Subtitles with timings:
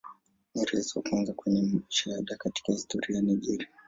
[0.53, 3.67] Ni rais wa kwanza mwenye shahada katika historia ya Nigeria.